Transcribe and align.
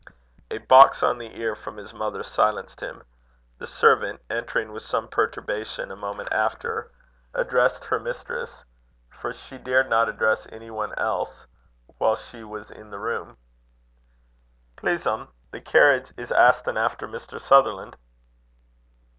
A 0.49 0.57
box 0.57 1.03
on 1.03 1.19
the 1.19 1.37
ear 1.39 1.53
from 1.53 1.77
his 1.77 1.93
mother 1.93 2.23
silenced 2.23 2.79
him. 2.79 3.03
The 3.59 3.67
servant 3.67 4.19
entering 4.31 4.71
with 4.71 4.81
some 4.81 5.07
perturbation 5.07 5.91
a 5.91 5.95
moment 5.95 6.29
after, 6.31 6.89
addressed 7.35 7.85
her 7.85 7.99
mistress, 7.99 8.65
for 9.11 9.31
she 9.31 9.59
dared 9.59 9.91
not 9.91 10.09
address 10.09 10.47
any 10.51 10.71
one 10.71 10.91
else 10.97 11.45
while 11.99 12.15
she 12.15 12.43
was 12.43 12.71
in 12.71 12.89
the 12.89 12.97
room: 12.97 13.37
"Please 14.75 15.05
'm, 15.05 15.27
the 15.51 15.61
carriage 15.61 16.11
is 16.17 16.31
astin' 16.35 16.77
after 16.77 17.07
Mr. 17.07 17.39
Sutherland." 17.39 17.95